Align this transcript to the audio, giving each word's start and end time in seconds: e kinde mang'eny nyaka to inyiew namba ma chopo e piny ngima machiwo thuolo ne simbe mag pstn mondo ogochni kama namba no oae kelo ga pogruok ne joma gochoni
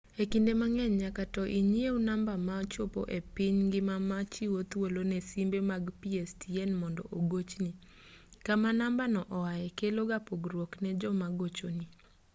e 0.21 0.23
kinde 0.31 0.53
mang'eny 0.61 0.93
nyaka 1.03 1.23
to 1.33 1.43
inyiew 1.59 1.95
namba 2.07 2.33
ma 2.47 2.57
chopo 2.73 3.01
e 3.17 3.19
piny 3.35 3.55
ngima 3.67 3.95
machiwo 4.09 4.59
thuolo 4.71 5.01
ne 5.11 5.19
simbe 5.29 5.59
mag 5.71 5.83
pstn 6.01 6.69
mondo 6.81 7.03
ogochni 7.17 7.71
kama 8.45 8.69
namba 8.79 9.03
no 9.13 9.21
oae 9.39 9.67
kelo 9.79 10.01
ga 10.09 10.19
pogruok 10.27 10.71
ne 10.83 10.91
joma 11.01 11.27
gochoni 11.39 11.85